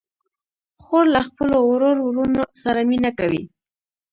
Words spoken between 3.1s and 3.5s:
کوي.